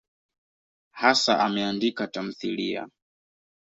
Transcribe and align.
Hasa 1.01 1.33
ameandika 1.45 2.03
tamthiliya. 2.13 2.83